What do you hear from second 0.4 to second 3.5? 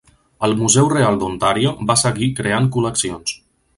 El Museu Real d'Ontario va seguir creant col·leccions.